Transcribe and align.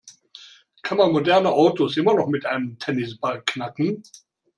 Kann 0.81 0.97
man 0.97 1.11
moderne 1.11 1.51
Autos 1.51 1.95
immer 1.95 2.15
noch 2.15 2.25
mit 2.25 2.47
einem 2.47 2.79
Tennisball 2.79 3.43
knacken? 3.45 4.01